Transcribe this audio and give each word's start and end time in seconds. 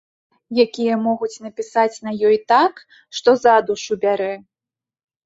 Якія 0.63 0.93
могуць 1.07 1.41
напісаць 1.45 1.99
на 2.07 2.13
ёй 2.29 2.37
так, 2.53 2.81
што 3.19 3.29
за 3.43 3.53
душу 3.69 3.99
бярэ. 4.07 4.31